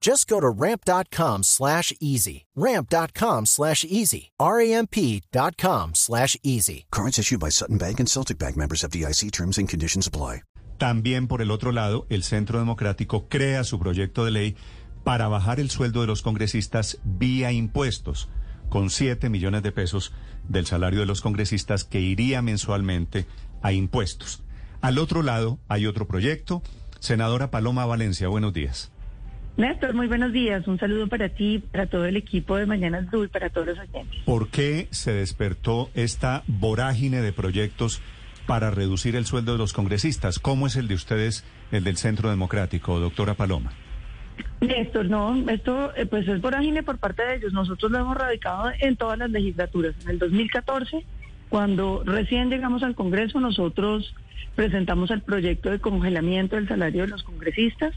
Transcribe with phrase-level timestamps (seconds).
[0.00, 2.46] Just go to ramp.com slash easy.
[2.54, 4.30] Ramp.com slash easy.
[4.38, 6.86] R-A-M-P.com slash easy.
[6.90, 10.42] Cards issued by Sutton Bank and Celtic Bank members of DIC terms and conditions apply.
[10.78, 14.56] También por el otro lado, el Centro Democrático crea su proyecto de ley
[15.02, 18.28] para bajar el sueldo de los congresistas vía impuestos,
[18.68, 20.12] con 7 millones de pesos
[20.48, 23.26] del salario de los congresistas que iría mensualmente
[23.60, 24.42] a impuestos.
[24.80, 26.62] Al otro lado hay otro proyecto.
[27.00, 28.92] Senadora Paloma Valencia, buenos días.
[29.58, 30.68] Néstor, muy buenos días.
[30.68, 34.22] Un saludo para ti, para todo el equipo de Mañana Azul para todos los oyentes.
[34.24, 38.00] ¿Por qué se despertó esta vorágine de proyectos
[38.46, 40.38] para reducir el sueldo de los congresistas?
[40.38, 43.72] ¿Cómo es el de ustedes, el del Centro Democrático, doctora Paloma?
[44.60, 47.52] Néstor, no, esto eh, pues es vorágine por parte de ellos.
[47.52, 49.96] Nosotros lo hemos radicado en todas las legislaturas.
[50.04, 51.04] En el 2014,
[51.48, 54.14] cuando recién llegamos al Congreso, nosotros
[54.54, 57.92] presentamos el proyecto de congelamiento del salario de los congresistas.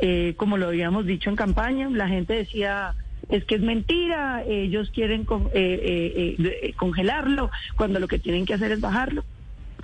[0.00, 2.94] Eh, como lo habíamos dicho en campaña, la gente decía,
[3.28, 8.72] es que es mentira, ellos quieren eh, eh, congelarlo cuando lo que tienen que hacer
[8.72, 9.24] es bajarlo.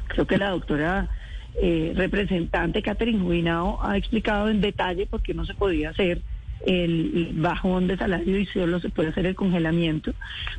[0.08, 1.08] Creo que la doctora
[1.94, 6.20] representante Catherine Jubinao ha explicado en detalle por qué no se podía hacer
[6.66, 10.12] el bajón de salario y solo se puede hacer el congelamiento.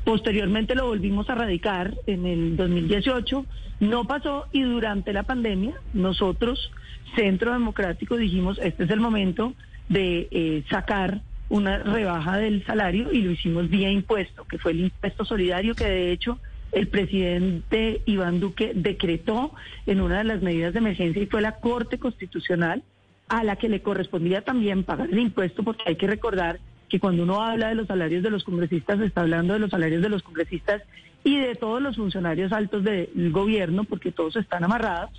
[0.03, 3.45] Posteriormente lo volvimos a radicar en el 2018,
[3.79, 6.71] no pasó y durante la pandemia nosotros
[7.15, 9.53] Centro Democrático dijimos, este es el momento
[9.89, 14.81] de eh, sacar una rebaja del salario y lo hicimos vía impuesto, que fue el
[14.81, 16.39] impuesto solidario que de hecho
[16.71, 19.53] el presidente Iván Duque decretó
[19.85, 22.83] en una de las medidas de emergencia y fue la Corte Constitucional
[23.27, 26.59] a la que le correspondía también pagar el impuesto porque hay que recordar
[26.89, 30.01] que cuando uno habla de los salarios de los congresistas está hablando de los salarios
[30.01, 30.83] de los congresistas
[31.23, 35.11] y de todos los funcionarios altos del gobierno porque todos están amarrados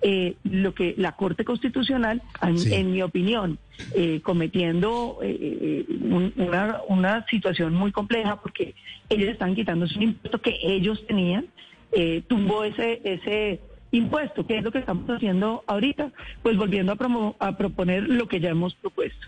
[0.00, 3.58] eh, lo que la Corte Constitucional, en, mi opinión,
[3.96, 5.84] eh, cometiendo eh,
[6.36, 8.76] una, una, situación muy compleja porque
[9.08, 11.46] ellos están quitando un impuesto que ellos tenían,
[12.28, 13.60] tumbó ese, ese
[13.90, 16.12] impuesto, que es lo que estamos haciendo ahorita,
[16.42, 19.26] pues volviendo a, a proponer lo que ya hemos propuesto.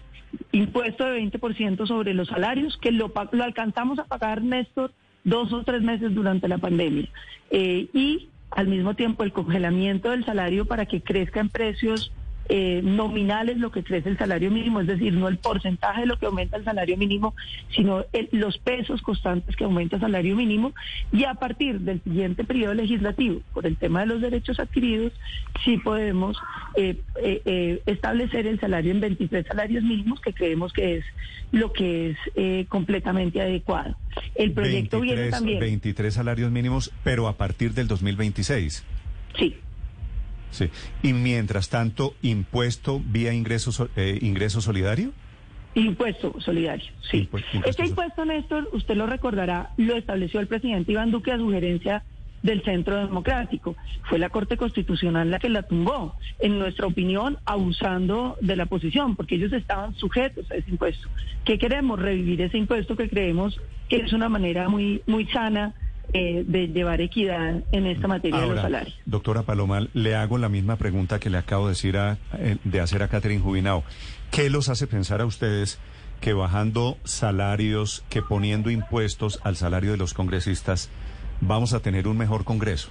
[0.52, 4.92] Impuesto de 20% sobre los salarios, que lo, lo alcanzamos a pagar, Néstor,
[5.24, 7.08] dos o tres meses durante la pandemia.
[7.50, 12.12] y al mismo tiempo el congelamiento del salario para que crezca en precios
[12.52, 16.18] eh, nominales lo que crece el salario mínimo, es decir, no el porcentaje de lo
[16.18, 17.32] que aumenta el salario mínimo,
[17.72, 20.74] sino los pesos constantes que aumenta el salario mínimo.
[21.12, 25.12] Y a partir del siguiente periodo legislativo, por el tema de los derechos adquiridos,
[25.64, 26.38] sí podemos
[26.74, 31.04] eh, eh, establecer el salario en 23 salarios mínimos, que creemos que es
[31.52, 33.96] lo que es completamente adecuado.
[34.34, 35.60] El proyecto 23, viene también.
[35.60, 38.84] 23 salarios mínimos, pero a partir del 2026.
[39.38, 39.56] Sí.
[40.50, 40.70] Sí.
[41.02, 45.12] Y mientras tanto, impuesto vía ingreso, eh, ingreso solidario.
[45.74, 47.28] Impuesto solidario, sí.
[47.64, 52.02] este impuesto, Néstor, usted lo recordará, lo estableció el presidente Iván Duque a sugerencia
[52.42, 53.76] del Centro Democrático.
[54.08, 59.14] Fue la Corte Constitucional la que la tumbó, en nuestra opinión, abusando de la posición,
[59.14, 61.08] porque ellos estaban sujetos a ese impuesto.
[61.44, 62.00] ¿Qué queremos?
[62.00, 65.74] Revivir ese impuesto que creemos que es una manera muy, muy sana
[66.12, 68.98] eh, de llevar equidad en esta materia de los salarios.
[69.06, 72.80] Doctora Paloma, le hago la misma pregunta que le acabo de, decir a, eh, de
[72.80, 73.84] hacer a Catherine Jubinao.
[74.30, 75.78] ¿Qué los hace pensar a ustedes
[76.20, 80.90] que bajando salarios, que poniendo impuestos al salario de los congresistas,
[81.40, 82.90] vamos a tener un mejor Congreso?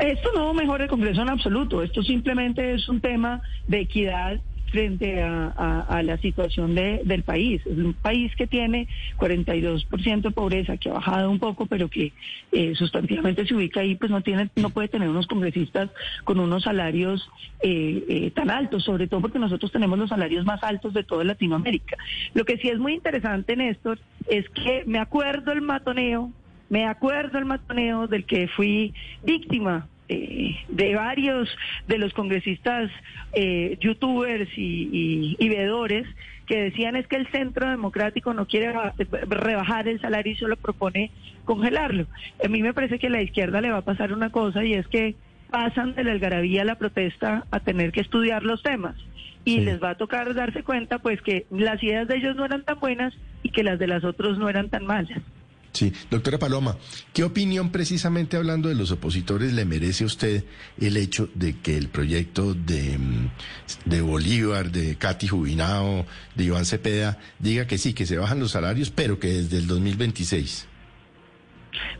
[0.00, 1.82] Esto no mejora el Congreso en absoluto.
[1.82, 7.60] Esto simplemente es un tema de equidad frente a, la situación del país.
[7.66, 8.88] Es un país que tiene
[9.18, 12.12] 42% de pobreza, que ha bajado un poco, pero que
[12.52, 15.90] eh, sustantivamente se ubica ahí, pues no tiene, no puede tener unos congresistas
[16.24, 17.28] con unos salarios
[17.60, 21.24] eh, eh, tan altos, sobre todo porque nosotros tenemos los salarios más altos de toda
[21.24, 21.96] Latinoamérica.
[22.34, 23.98] Lo que sí es muy interesante, Néstor,
[24.28, 26.30] es que me acuerdo el matoneo,
[26.68, 28.94] me acuerdo el matoneo del que fui
[29.24, 31.48] víctima eh, de varios
[31.86, 32.90] de los congresistas
[33.32, 36.06] eh, youtubers y, y, veedores
[36.46, 38.72] que decían es que el Centro Democrático no quiere
[39.28, 41.10] rebajar el salario y solo propone
[41.44, 42.06] congelarlo.
[42.42, 44.72] A mí me parece que a la izquierda le va a pasar una cosa y
[44.72, 45.14] es que
[45.50, 48.96] pasan de la algarabía a la protesta a tener que estudiar los temas
[49.44, 52.64] y les va a tocar darse cuenta pues que las ideas de ellos no eran
[52.64, 55.18] tan buenas y que las de las otros no eran tan malas.
[55.72, 56.76] Sí, doctora Paloma,
[57.12, 60.44] ¿qué opinión precisamente hablando de los opositores le merece a usted
[60.80, 63.30] el hecho de que el proyecto de, mm,
[63.84, 68.52] de Bolívar, de Katy Jubinao, de Iván Cepeda, diga que sí, que se bajan los
[68.52, 70.66] salarios, pero que desde el 2026?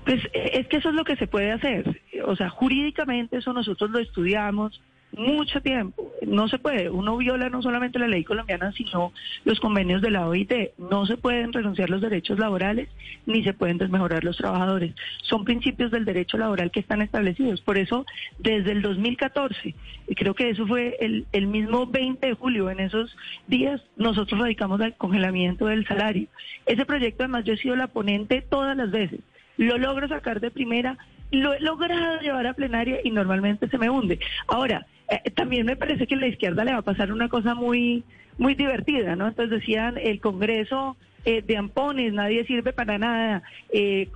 [0.04, 2.00] Pues eh, es que eso es lo que se puede hacer.
[2.24, 4.80] O sea, jurídicamente eso nosotros lo estudiamos,
[5.12, 6.12] mucho tiempo.
[6.26, 6.90] No se puede.
[6.90, 9.12] Uno viola no solamente la ley colombiana, sino
[9.44, 10.52] los convenios de la OIT.
[10.78, 12.88] No se pueden renunciar los derechos laborales
[13.26, 14.94] ni se pueden desmejorar los trabajadores.
[15.22, 17.60] Son principios del derecho laboral que están establecidos.
[17.60, 18.06] Por eso,
[18.38, 19.74] desde el 2014,
[20.08, 23.14] y creo que eso fue el, el mismo 20 de julio, en esos
[23.46, 26.28] días, nosotros radicamos el congelamiento del salario.
[26.66, 29.20] Ese proyecto, además, yo he sido la ponente todas las veces.
[29.56, 30.96] Lo logro sacar de primera,
[31.30, 34.18] lo he logrado llevar a plenaria y normalmente se me hunde.
[34.46, 37.54] Ahora, eh, también me parece que a la izquierda le va a pasar una cosa
[37.54, 38.04] muy,
[38.36, 39.26] muy divertida, ¿no?
[39.26, 43.42] Entonces decían, el Congreso eh, de ampones, nadie sirve para nada,
[43.72, 44.08] eh,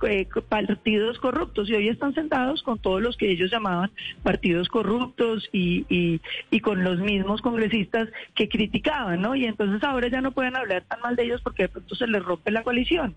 [0.47, 3.91] partidos corruptos, y hoy están sentados con todos los que ellos llamaban
[4.23, 9.35] partidos corruptos y, y, y con los mismos congresistas que criticaban, ¿no?
[9.35, 12.07] Y entonces ahora ya no pueden hablar tan mal de ellos porque de pronto se
[12.07, 13.15] les rompe la coalición.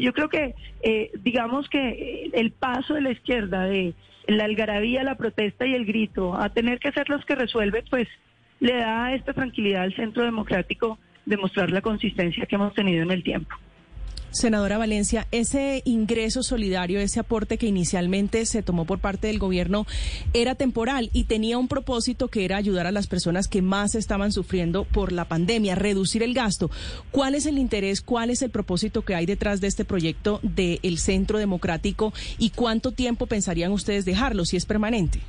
[0.00, 0.54] yo creo que,
[1.22, 3.94] digamos que el paso de la izquierda de
[4.26, 8.06] la algarabía, la protesta y el grito, a tener que ser los que resuelven, pues
[8.60, 13.10] le da esta tranquilidad al Centro Democrático de mostrar la consistencia que hemos tenido en
[13.10, 13.56] el tiempo.
[14.34, 19.86] Senadora Valencia, ese ingreso solidario, ese aporte que inicialmente se tomó por parte del gobierno
[20.32, 24.32] era temporal y tenía un propósito que era ayudar a las personas que más estaban
[24.32, 26.68] sufriendo por la pandemia, reducir el gasto.
[27.12, 30.98] ¿Cuál es el interés, cuál es el propósito que hay detrás de este proyecto del
[30.98, 35.20] Centro Democrático y cuánto tiempo pensarían ustedes dejarlo si es permanente?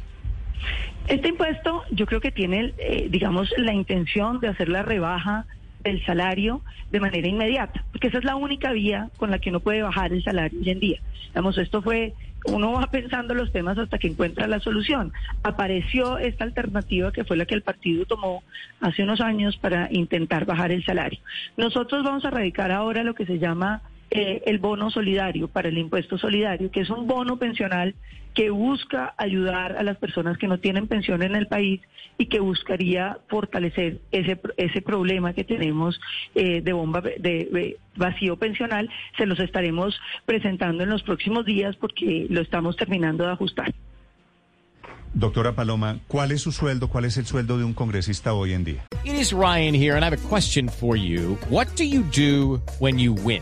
[1.08, 5.46] Este impuesto yo creo que tiene, eh, digamos, la intención de hacer la rebaja
[5.86, 6.62] el salario
[6.92, 10.12] de manera inmediata, porque esa es la única vía con la que uno puede bajar
[10.12, 11.00] el salario hoy en día.
[11.28, 12.14] Digamos, esto fue,
[12.46, 15.14] uno va pensando los temas hasta que encuentra la solución.
[15.44, 18.44] Apareció esta alternativa que fue la que el partido tomó
[18.82, 21.20] hace unos años para intentar bajar el salario.
[21.56, 25.78] Nosotros vamos a radicar ahora lo que se llama eh, el bono solidario para el
[25.78, 27.96] impuesto solidario, que es un bono pensional
[28.36, 31.82] que busca ayudar a las personas que no tienen pensión en el país
[32.18, 36.00] y que buscaría fortalecer ese, ese problema que tenemos
[36.36, 38.90] eh, de bomba de, vacío pensional.
[39.18, 43.74] Se los estaremos presentando en los próximos días porque lo estamos terminando de ajustar.
[45.14, 46.90] Doctora Paloma, ¿cuál es su sueldo?
[46.90, 48.86] ¿Cuál es el sueldo de un congresista hoy en día?
[49.06, 51.38] It is Ryan here and I have a question for you.
[51.50, 53.42] What do you do when you win?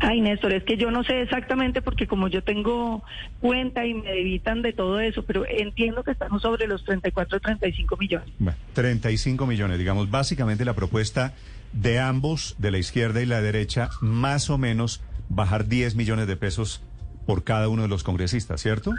[0.00, 3.02] Ay, Néstor, es que yo no sé exactamente porque como yo tengo
[3.40, 7.96] cuenta y me evitan de todo eso, pero entiendo que estamos sobre los 34, 35
[7.98, 8.28] millones.
[8.38, 11.34] Bueno, 35 millones, digamos, básicamente la propuesta
[11.74, 16.36] de ambos, de la izquierda y la derecha, más o menos bajar 10 millones de
[16.36, 16.82] pesos
[17.26, 18.92] por cada uno de los congresistas, ¿cierto?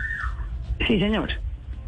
[0.87, 1.31] Sí, señor.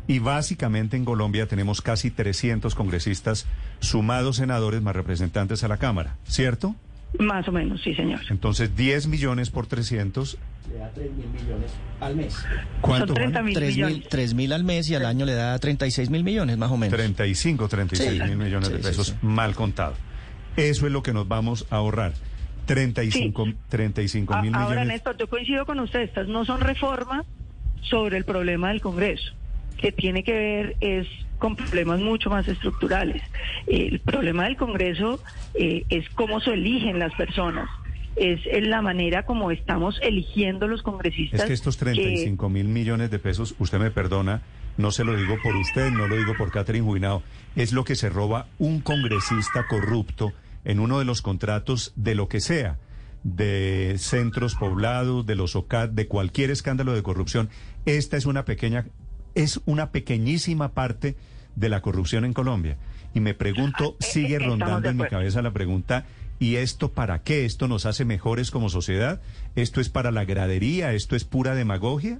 [0.07, 3.47] Y básicamente en Colombia tenemos casi 300 congresistas,
[3.79, 6.75] sumados senadores más representantes a la Cámara, ¿cierto?
[7.19, 8.21] Más o menos, sí, señor.
[8.29, 10.37] Entonces, 10 millones por 300.
[10.71, 12.35] Le da 3 mil millones al mes.
[12.81, 13.07] ¿Cuánto?
[13.07, 14.07] Son 30 mil 3 millones.
[14.09, 16.95] 3 mil al mes y al año le da 36 mil millones, más o menos.
[16.97, 18.19] 35, 36 Sí.
[18.29, 19.15] mil millones de Sí, sí, pesos sí.
[19.21, 19.93] mal contado.
[20.57, 22.13] Eso es lo que nos vamos a ahorrar.
[22.65, 24.87] 35, 35 A- mil Ahora, millones.
[24.87, 27.25] Néstor, yo coincido con usted, estas no son reformas
[27.81, 29.33] sobre el problema del Congreso,
[29.77, 31.07] que tiene que ver es
[31.43, 33.21] con problemas mucho más estructurales.
[33.67, 35.19] El problema del Congreso
[35.55, 37.69] eh, es cómo se eligen las personas,
[38.15, 41.41] es en la manera como estamos eligiendo los congresistas.
[41.41, 44.41] Es que estos 35 mil millones de pesos, usted me perdona,
[44.77, 47.21] no se lo digo por usted, no lo digo por Catherine Juinao,
[47.57, 50.31] es lo que se roba un congresista corrupto
[50.63, 52.77] en uno de los contratos de lo que sea,
[53.23, 57.49] de centros poblados, de los OCAT, de cualquier escándalo de corrupción.
[57.85, 58.85] Esta es una pequeña,
[59.35, 61.17] es una pequeñísima parte
[61.55, 62.77] de la corrupción en Colombia.
[63.13, 66.05] Y me pregunto, Ah, eh, sigue eh, rondando en mi cabeza la pregunta,
[66.39, 67.45] ¿y esto para qué?
[67.45, 69.21] ¿Esto nos hace mejores como sociedad?
[69.55, 70.93] ¿Esto es para la gradería?
[70.93, 72.19] ¿Esto es pura demagogia?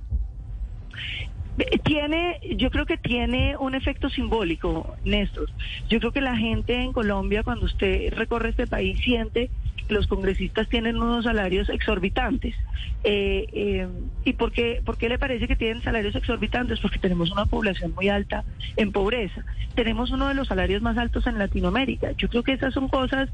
[1.84, 5.52] Tiene, yo creo que tiene un efecto simbólico, Néstor.
[5.88, 9.52] Yo creo que la gente en Colombia, cuando usted recorre este país, siente
[9.94, 12.56] los congresistas tienen unos salarios exorbitantes.
[13.04, 13.88] Eh, eh,
[14.26, 16.80] ¿Y por qué, le parece que tienen salarios exorbitantes?
[16.80, 18.44] Porque tenemos una población muy alta
[18.76, 19.44] en pobreza.
[19.76, 22.12] Tenemos uno de los salarios más altos en Latinoamérica.
[22.18, 23.30] Yo creo que esas son cosas,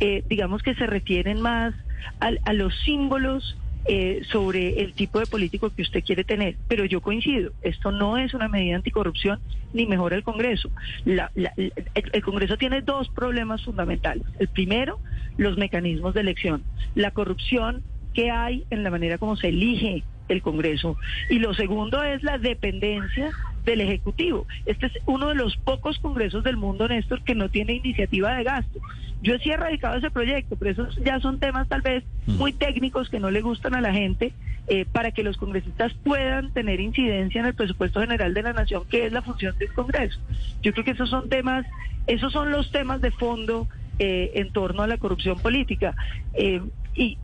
[0.00, 1.74] eh, digamos, que se refieren más
[2.20, 6.56] al- a los símbolos eh, sobre el tipo de político que usted quiere tener.
[6.68, 9.40] Pero yo coincido, esto no es una medida anticorrupción
[9.72, 10.70] ni mejora el Congreso.
[11.04, 14.24] La- la- el, el Congreso tiene dos problemas fundamentales.
[14.38, 14.98] El primero,
[15.36, 16.62] los mecanismos de elección.
[16.94, 17.82] La corrupción
[18.14, 20.96] que hay en la manera como se elige el Congreso.
[21.28, 23.32] Y lo segundo es la dependencia
[23.64, 24.46] del Ejecutivo.
[24.66, 28.44] Este es uno de los pocos congresos del mundo, Néstor, que no tiene iniciativa de
[28.44, 28.80] gasto.
[29.22, 33.08] Yo sí he radicado ese proyecto, pero esos ya son temas tal vez muy técnicos
[33.08, 34.32] que no le gustan a la gente
[34.66, 38.82] eh, para que los congresistas puedan tener incidencia en el presupuesto general de la nación,
[38.90, 40.18] que es la función del Congreso.
[40.62, 41.64] Yo creo que esos son temas,
[42.06, 45.94] esos son los temas de fondo eh, en torno a la corrupción política.
[46.34, 46.60] Eh,
[46.94, 47.16] y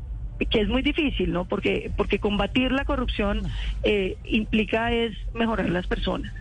[0.47, 1.45] que es muy difícil, ¿no?
[1.45, 3.43] Porque, porque combatir la corrupción
[3.83, 6.33] eh, implica es mejorar las personas.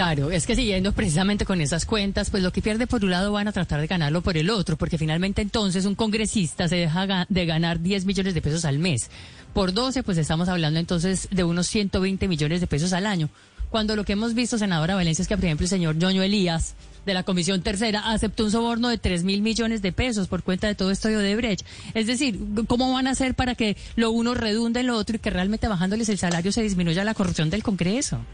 [0.00, 3.32] Claro, es que siguiendo precisamente con esas cuentas, pues lo que pierde por un lado
[3.32, 7.26] van a tratar de ganarlo por el otro, porque finalmente entonces un congresista se deja
[7.28, 9.10] de ganar 10 millones de pesos al mes.
[9.52, 13.28] Por 12, pues estamos hablando entonces de unos 120 millones de pesos al año.
[13.68, 16.76] Cuando lo que hemos visto, senadora Valencia, es que, por ejemplo, el señor Ñoño Elías,
[17.04, 20.66] de la Comisión Tercera, aceptó un soborno de 3 mil millones de pesos por cuenta
[20.66, 21.66] de todo esto de Odebrecht.
[21.92, 25.18] Es decir, ¿cómo van a hacer para que lo uno redunde en lo otro y
[25.18, 28.24] que realmente bajándoles el salario se disminuya la corrupción del Congreso?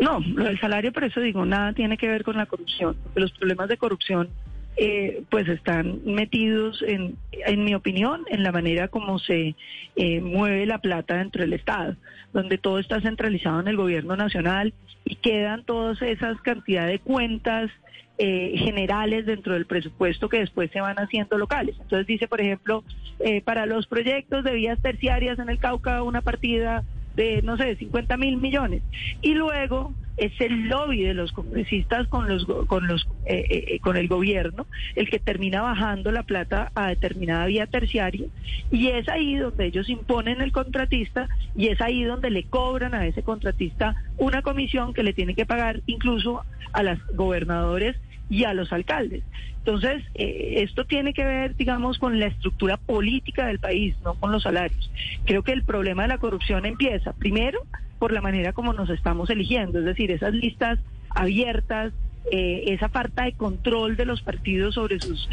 [0.00, 3.32] No, lo del salario, por eso digo, nada tiene que ver con la corrupción, los
[3.32, 4.28] problemas de corrupción
[4.76, 9.54] eh, pues están metidos, en, en mi opinión, en la manera como se
[9.96, 11.96] eh, mueve la plata dentro del Estado,
[12.32, 14.72] donde todo está centralizado en el gobierno nacional
[15.04, 17.70] y quedan todas esas cantidades de cuentas
[18.18, 21.76] eh, generales dentro del presupuesto que después se van haciendo locales.
[21.80, 22.84] Entonces dice, por ejemplo,
[23.20, 26.84] eh, para los proyectos de vías terciarias en el Cauca, una partida
[27.14, 28.82] de, no sé, 50 mil millones.
[29.20, 33.96] Y luego es el lobby de los congresistas con los con los eh, eh, con
[33.96, 38.26] el gobierno el que termina bajando la plata a determinada vía terciaria
[38.70, 43.06] y es ahí donde ellos imponen el contratista y es ahí donde le cobran a
[43.06, 47.96] ese contratista una comisión que le tiene que pagar incluso a los gobernadores
[48.28, 49.22] y a los alcaldes.
[49.58, 54.32] Entonces, eh, esto tiene que ver, digamos, con la estructura política del país, no con
[54.32, 54.90] los salarios.
[55.24, 57.60] Creo que el problema de la corrupción empieza, primero,
[57.98, 61.92] por la manera como nos estamos eligiendo, es decir, esas listas abiertas,
[62.32, 65.28] eh, esa falta de control de los partidos sobre sus,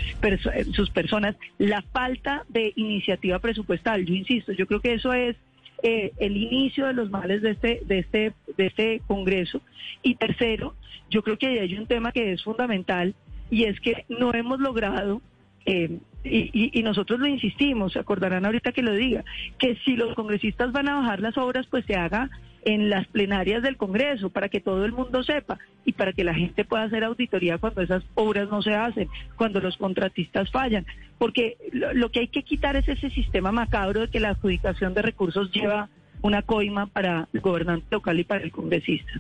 [0.74, 4.06] sus personas, la falta de iniciativa presupuestal.
[4.06, 5.36] Yo insisto, yo creo que eso es
[5.84, 9.62] eh, el inicio de los males de este, de este, de este Congreso.
[10.04, 10.76] Y tercero,
[11.10, 13.16] yo creo que hay un tema que es fundamental
[13.50, 15.22] y es que no hemos logrado,
[15.66, 19.24] eh, y, y- y nosotros lo insistimos, acordarán ahorita que lo diga,
[19.58, 22.30] que si los congresistas van a bajar las obras, pues se haga
[22.64, 26.34] en las plenarias del Congreso para que todo el mundo sepa y para que la
[26.34, 30.86] gente pueda hacer auditoría cuando esas obras no se hacen, cuando los contratistas fallan,
[31.18, 35.02] porque lo, que hay que quitar es ese sistema macabro de que la adjudicación de
[35.02, 35.90] recursos lleva
[36.22, 39.12] una coima para el gobernante local y para el congresista.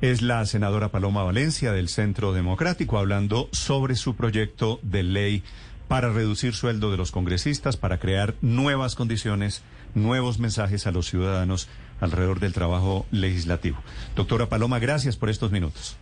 [0.00, 5.42] Es la senadora Paloma Valencia del Centro Democrático hablando sobre su proyecto de ley
[5.88, 9.62] para reducir sueldo de los congresistas, para crear nuevas condiciones,
[9.94, 11.68] nuevos mensajes a los ciudadanos
[12.00, 13.78] alrededor del trabajo legislativo.
[14.14, 15.96] Doctora Paloma, gracias por estos minutos.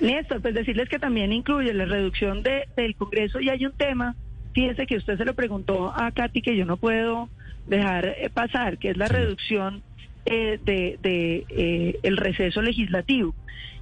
[0.00, 4.14] Néstor, pues decirles que también incluye la reducción de, del Congreso y hay un tema,
[4.54, 7.28] fíjese que usted se lo preguntó a Katy que yo no puedo
[7.66, 9.82] dejar eh, pasar, que es la reducción
[10.26, 13.34] eh, de, de, eh, el receso legislativo.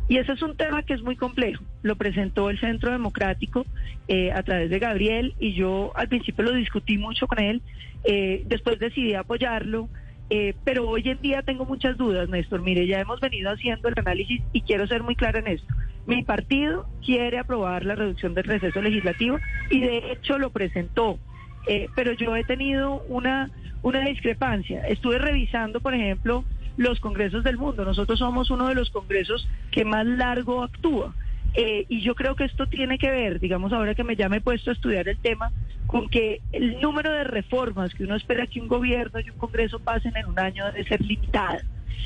[0.06, 1.64] Y ese es un tema que es muy complejo.
[1.82, 3.64] Lo presentó el Centro Democrático
[4.06, 7.62] eh, a través de Gabriel y yo al principio lo discutí mucho con él.
[8.04, 9.88] eh, después decidí apoyarlo.
[10.30, 12.62] Eh, pero hoy en día tengo muchas dudas, Néstor.
[12.62, 15.72] Mire, ya hemos venido haciendo el análisis y quiero ser muy clara en esto.
[16.06, 19.38] Mi partido quiere aprobar la reducción del receso legislativo
[19.70, 21.18] y de hecho lo presentó.
[21.66, 23.50] Eh, pero yo he tenido una,
[23.82, 24.86] una discrepancia.
[24.86, 26.44] Estuve revisando, por ejemplo,
[26.76, 27.84] los congresos del mundo.
[27.84, 31.14] Nosotros somos uno de los congresos que más largo actúa.
[31.54, 34.38] Eh, y yo creo que esto tiene que ver, digamos, ahora que me ya me
[34.38, 35.52] he puesto a estudiar el tema,
[35.86, 39.78] con que el número de reformas que uno espera que un gobierno y un congreso
[39.78, 41.62] pasen en un año debe ser limitada.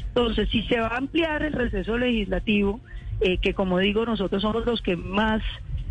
[0.09, 2.81] Entonces, si se va a ampliar el receso legislativo,
[3.21, 5.43] eh, que como digo, nosotros somos los que más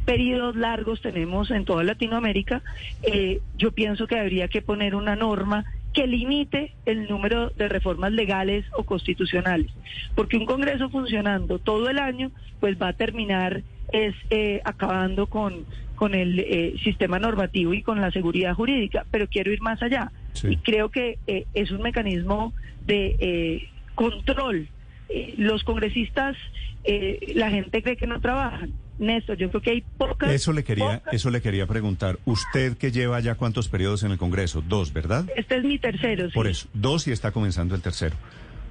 [0.05, 2.61] periodos largos tenemos en toda Latinoamérica,
[3.03, 5.65] eh, yo pienso que habría que poner una norma
[5.97, 9.71] que limite el número de reformas legales o constitucionales,
[10.13, 15.65] porque un Congreso funcionando todo el año, pues va a terminar es eh, acabando con,
[15.95, 20.11] con el eh, sistema normativo y con la seguridad jurídica, pero quiero ir más allá.
[20.33, 20.49] Sí.
[20.51, 22.53] Y creo que eh, es un mecanismo
[22.85, 24.67] de eh, control.
[25.09, 26.37] Eh, los congresistas,
[26.83, 28.71] eh, la gente cree que no trabajan.
[28.99, 30.29] Néstor, yo creo que hay pocas...
[30.31, 32.17] Eso le quería, pocas- eso le quería preguntar.
[32.25, 35.25] Usted que lleva ya cuántos periodos en el Congreso, dos, ¿verdad?
[35.35, 36.33] Este es mi tercero, sí.
[36.33, 38.15] Por eso, dos y está comenzando el tercero.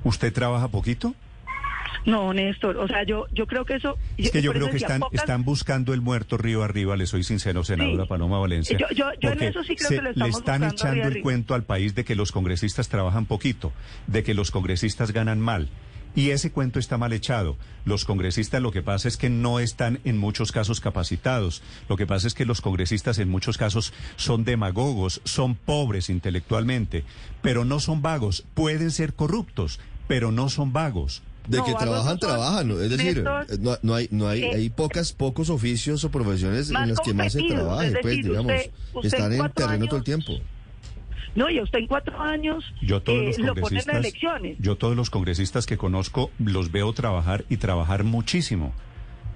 [0.04, 1.14] ¿Usted trabaja poquito?
[2.04, 3.96] No, Néstor, o sea, yo, yo creo que eso...
[4.16, 7.24] Es que yo creo que están, pocas- están buscando el muerto río arriba, le soy
[7.24, 8.08] sincero, senadora Sí.
[8.08, 8.78] Paloma Valencia.
[8.78, 11.00] Yo- yo- yo en eso sí creo se- que lo le estamos están buscando echando
[11.02, 11.22] el arriba.
[11.22, 13.72] cuento al país de que los congresistas trabajan poquito,
[14.06, 15.68] de que los congresistas ganan mal.
[16.16, 17.56] Y ese cuento está mal echado.
[17.84, 21.62] Los congresistas lo que pasa es que no están en muchos casos capacitados.
[21.88, 27.04] Lo que pasa es que los congresistas en muchos casos son demagogos, son pobres intelectualmente,
[27.42, 28.44] pero no son vagos.
[28.54, 31.22] Pueden ser corruptos, pero no son vagos.
[31.48, 32.70] De No, que trabajan, trabajan.
[32.72, 36.70] Es decir, eh, no, no hay, no hay, eh, hay pocas, pocos oficios o profesiones
[36.70, 38.52] en las que más se trabaje, es pues, digamos.
[38.52, 40.32] usted- usted están en terreno todo el tiempo.
[41.36, 43.96] No, y a usted en cuatro años Yo todos eh, los lo ponen en congresistas,
[43.96, 44.56] elecciones.
[44.58, 48.72] yo todos los congresistas que conozco los veo trabajar y trabajar muchísimo,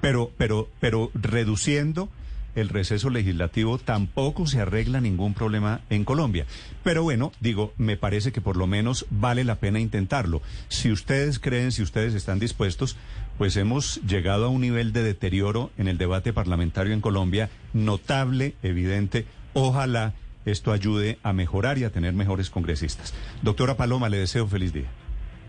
[0.01, 2.09] pero, pero, pero reduciendo
[2.55, 6.47] el receso legislativo tampoco se arregla ningún problema en Colombia.
[6.83, 10.43] Pero bueno, digo, me parece que por lo menos vale la pena intentarlo.
[10.69, 12.97] Si ustedes creen, si ustedes están dispuestos,
[13.39, 18.55] pues hemos llegado a un nivel de deterioro en el debate parlamentario en Colombia notable,
[18.63, 19.27] evidente.
[19.53, 20.15] Ojalá
[20.51, 23.15] esto ayude a mejorar y a tener mejores congresistas.
[23.43, 24.91] Doctora Paloma, le deseo feliz día.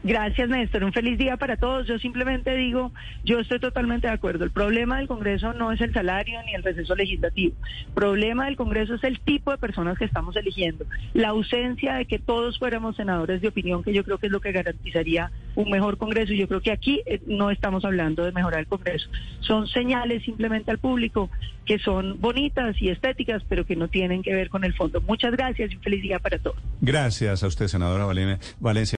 [0.03, 0.84] Gracias, Néstor.
[0.84, 1.86] Un feliz día para todos.
[1.88, 2.91] Yo simplemente digo,
[3.24, 4.43] yo estoy totalmente de acuerdo.
[4.43, 7.55] El problema del Congreso no es el salario ni el receso legislativo.
[7.88, 10.86] El problema del Congreso es el tipo de personas que estamos eligiendo.
[11.13, 14.41] La ausencia de que todos fuéramos senadores de opinión, que yo creo que es lo
[14.41, 16.34] que garantizaría un mejor Congreso.
[16.34, 19.08] Yo creo que aquí eh, no estamos hablando de mejorar el Congreso.
[19.41, 21.30] Son señales simplemente al público
[21.65, 24.99] que son bonitas y estéticas, pero que no tienen que ver con el fondo.
[25.02, 26.58] Muchas gracias y un feliz día para todos.
[26.82, 28.97] Gracias a usted, senadora Valen- Valencia.